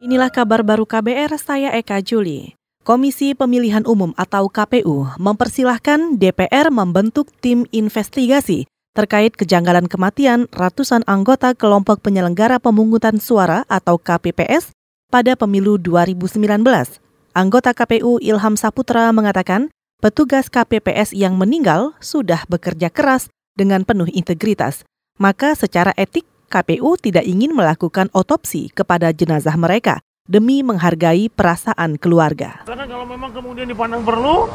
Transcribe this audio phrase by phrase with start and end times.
[0.00, 2.56] Inilah kabar baru KBR, saya Eka Juli.
[2.88, 8.64] Komisi Pemilihan Umum atau KPU mempersilahkan DPR membentuk tim investigasi
[8.96, 14.72] terkait kejanggalan kematian ratusan anggota kelompok penyelenggara pemungutan suara atau KPPS
[15.12, 16.48] pada pemilu 2019.
[17.36, 19.68] Anggota KPU Ilham Saputra mengatakan
[20.00, 24.80] petugas KPPS yang meninggal sudah bekerja keras dengan penuh integritas.
[25.20, 32.66] Maka secara etik KPU tidak ingin melakukan otopsi kepada jenazah mereka demi menghargai perasaan keluarga.
[32.66, 34.50] Karena kalau memang kemudian dipandang perlu,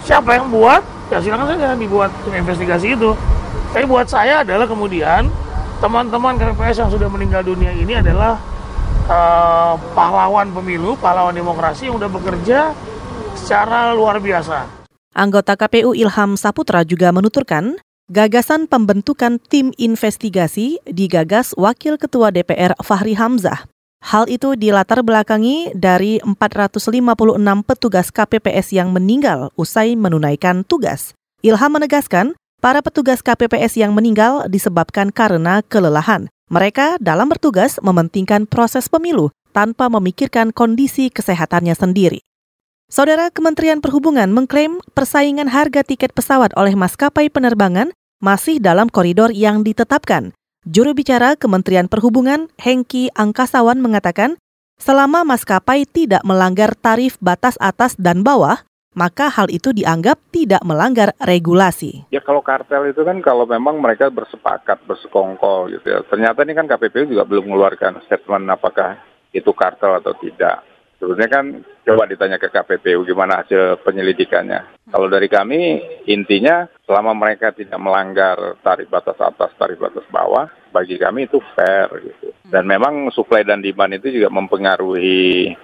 [0.00, 0.80] siapa yang buat,
[1.12, 3.12] ya silakan saja dibuat investigasi itu.
[3.76, 5.28] Tapi buat saya adalah kemudian
[5.84, 8.40] teman-teman KPPS yang sudah meninggal dunia ini adalah
[9.04, 12.72] uh, pahlawan pemilu, pahlawan demokrasi yang sudah bekerja
[13.36, 14.64] secara luar biasa.
[15.12, 17.76] Anggota KPU Ilham Saputra juga menuturkan,
[18.12, 23.64] Gagasan pembentukan tim investigasi digagas Wakil Ketua DPR Fahri Hamzah.
[24.04, 26.84] Hal itu dilatar belakangi dari 456
[27.64, 31.16] petugas KPPS yang meninggal usai menunaikan tugas.
[31.40, 36.28] Ilham menegaskan, para petugas KPPS yang meninggal disebabkan karena kelelahan.
[36.52, 42.20] Mereka dalam bertugas mementingkan proses pemilu tanpa memikirkan kondisi kesehatannya sendiri.
[42.92, 49.64] Saudara Kementerian Perhubungan mengklaim persaingan harga tiket pesawat oleh maskapai penerbangan masih dalam koridor yang
[49.64, 50.36] ditetapkan.
[50.68, 54.36] Juru bicara Kementerian Perhubungan, Hengki Angkasawan mengatakan,
[54.76, 58.60] selama maskapai tidak melanggar tarif batas atas dan bawah,
[58.92, 62.04] maka hal itu dianggap tidak melanggar regulasi.
[62.12, 66.04] Ya kalau kartel itu kan kalau memang mereka bersepakat, bersekongkol gitu ya.
[66.04, 69.00] Ternyata ini kan KPPU juga belum mengeluarkan statement apakah
[69.32, 70.73] itu kartel atau tidak.
[70.98, 71.44] Sebetulnya kan
[71.84, 74.88] coba ditanya ke KPPU gimana hasil penyelidikannya.
[74.88, 80.96] Kalau dari kami intinya selama mereka tidak melanggar tarif batas atas, tarif batas bawah, bagi
[80.96, 82.32] kami itu fair gitu.
[82.46, 85.54] Dan memang supply dan demand itu juga mempengaruhi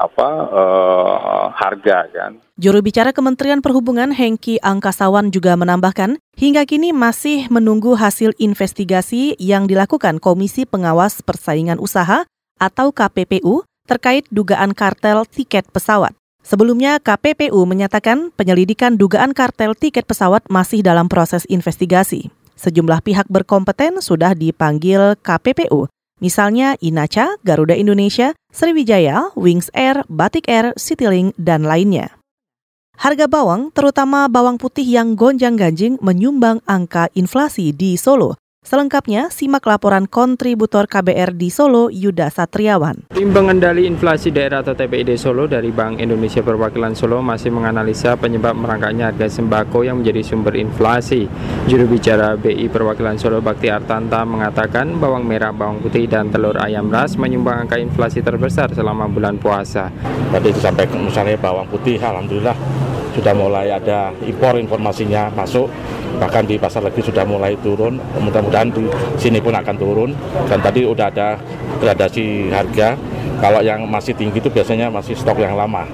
[0.00, 2.32] apa uh, harga kan.
[2.56, 9.68] Juru bicara Kementerian Perhubungan Hengki Angkasawan juga menambahkan, hingga kini masih menunggu hasil investigasi yang
[9.68, 12.24] dilakukan Komisi Pengawas Persaingan Usaha
[12.60, 16.14] atau KPPU terkait dugaan kartel tiket pesawat.
[16.46, 22.30] Sebelumnya, KPPU menyatakan penyelidikan dugaan kartel tiket pesawat masih dalam proses investigasi.
[22.54, 25.90] Sejumlah pihak berkompeten sudah dipanggil KPPU,
[26.22, 32.16] misalnya Inaca, Garuda Indonesia, Sriwijaya, Wings Air, Batik Air, Citylink, dan lainnya.
[33.00, 38.36] Harga bawang, terutama bawang putih yang gonjang-ganjing, menyumbang angka inflasi di Solo.
[38.60, 43.08] Selengkapnya, simak laporan kontributor KBR di Solo, Yuda Satriawan.
[43.08, 48.52] Tim Pengendali Inflasi Daerah atau TPID Solo dari Bank Indonesia Perwakilan Solo masih menganalisa penyebab
[48.52, 51.24] merangkaknya harga sembako yang menjadi sumber inflasi.
[51.72, 56.92] Juru bicara BI Perwakilan Solo Bakti Artanta mengatakan bawang merah, bawang putih, dan telur ayam
[56.92, 59.88] ras menyumbang angka inflasi terbesar selama bulan puasa.
[60.28, 62.89] Tadi disampaikan misalnya bawang putih, Alhamdulillah
[63.20, 65.68] sudah mulai ada impor informasinya masuk.
[66.16, 68.00] Bahkan di pasar lagi sudah mulai turun.
[68.16, 68.88] Mudah-mudahan di
[69.20, 70.16] sini pun akan turun.
[70.48, 71.36] Dan tadi udah ada
[71.76, 72.96] gradasi harga.
[73.40, 75.84] Kalau yang masih tinggi itu biasanya masih stok yang lama.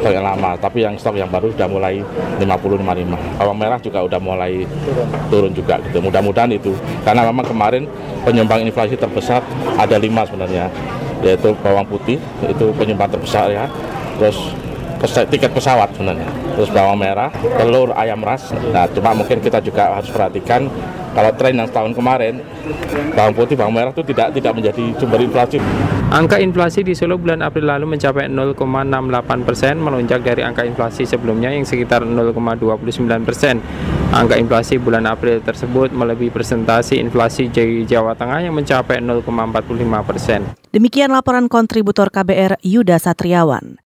[0.00, 0.52] Stok yang lama.
[0.60, 2.04] Tapi yang stok yang baru sudah mulai
[2.40, 5.98] 50-55 bawang merah juga udah mulai turun, turun juga gitu.
[6.04, 6.76] Mudah-mudahan itu.
[7.04, 7.88] Karena memang kemarin
[8.24, 9.40] penyumbang inflasi terbesar
[9.80, 10.68] ada lima sebenarnya.
[11.24, 13.64] Yaitu bawang putih itu penyumbang terbesar ya.
[14.16, 14.56] Terus
[15.04, 16.28] tiket pesawat sebenarnya.
[16.56, 18.50] Terus bawang merah, telur, ayam ras.
[18.72, 20.68] Nah, cuma mungkin kita juga harus perhatikan
[21.16, 22.44] kalau tren yang tahun kemarin
[23.16, 25.56] bawang putih, bawang merah itu tidak tidak menjadi sumber inflasi.
[26.12, 31.50] Angka inflasi di Solo bulan April lalu mencapai 0,68 persen, melonjak dari angka inflasi sebelumnya
[31.50, 32.92] yang sekitar 0,29
[33.24, 33.64] persen.
[34.12, 40.40] Angka inflasi bulan April tersebut melebihi presentasi inflasi di Jawa Tengah yang mencapai 0,45 persen.
[40.70, 43.85] Demikian laporan kontributor KBR Yuda Satriawan.